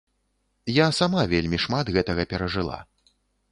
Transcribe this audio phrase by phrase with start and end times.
[0.75, 2.83] Я сама вельмі шмат гэтага перажыла.